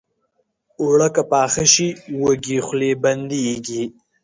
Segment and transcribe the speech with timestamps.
[0.81, 1.89] اوړه که پاخه شي،
[2.21, 3.83] وږې خولې بندېږي